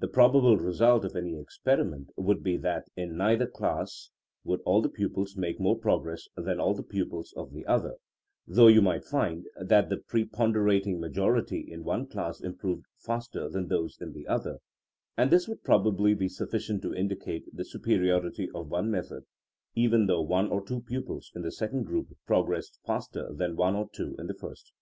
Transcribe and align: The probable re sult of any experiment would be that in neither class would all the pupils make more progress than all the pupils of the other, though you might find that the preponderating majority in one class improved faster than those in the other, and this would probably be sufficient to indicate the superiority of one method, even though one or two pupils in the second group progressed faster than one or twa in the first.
The 0.00 0.08
probable 0.08 0.56
re 0.56 0.72
sult 0.72 1.04
of 1.04 1.14
any 1.14 1.38
experiment 1.38 2.10
would 2.16 2.42
be 2.42 2.56
that 2.56 2.88
in 2.96 3.16
neither 3.16 3.46
class 3.46 4.10
would 4.42 4.60
all 4.62 4.82
the 4.82 4.88
pupils 4.88 5.36
make 5.36 5.60
more 5.60 5.78
progress 5.78 6.26
than 6.36 6.58
all 6.58 6.74
the 6.74 6.82
pupils 6.82 7.32
of 7.36 7.52
the 7.52 7.64
other, 7.66 7.94
though 8.48 8.66
you 8.66 8.82
might 8.82 9.04
find 9.04 9.46
that 9.60 9.88
the 9.88 9.98
preponderating 9.98 10.98
majority 10.98 11.60
in 11.60 11.84
one 11.84 12.08
class 12.08 12.40
improved 12.40 12.84
faster 12.98 13.48
than 13.48 13.68
those 13.68 13.96
in 14.00 14.12
the 14.12 14.26
other, 14.26 14.58
and 15.16 15.30
this 15.30 15.46
would 15.46 15.62
probably 15.62 16.14
be 16.14 16.28
sufficient 16.28 16.82
to 16.82 16.92
indicate 16.92 17.44
the 17.54 17.64
superiority 17.64 18.50
of 18.52 18.66
one 18.68 18.90
method, 18.90 19.22
even 19.76 20.06
though 20.06 20.20
one 20.20 20.50
or 20.50 20.64
two 20.66 20.80
pupils 20.80 21.30
in 21.36 21.42
the 21.42 21.52
second 21.52 21.84
group 21.84 22.08
progressed 22.26 22.80
faster 22.84 23.32
than 23.32 23.54
one 23.54 23.76
or 23.76 23.88
twa 23.88 24.16
in 24.18 24.26
the 24.26 24.34
first. 24.34 24.72